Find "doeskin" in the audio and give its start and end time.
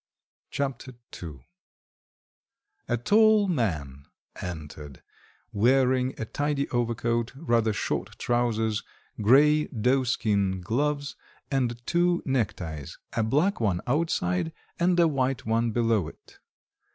9.67-10.59